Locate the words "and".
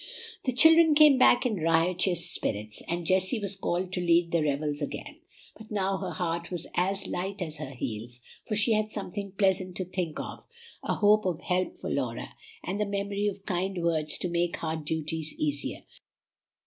2.87-3.05, 12.63-12.81